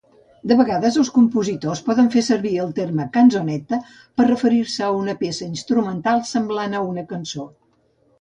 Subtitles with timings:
[0.51, 3.79] De vegades, els compositors poden fer servir el terme "canzonetta"
[4.21, 7.47] per referir-se a una peça instrumental semblant a una cançó.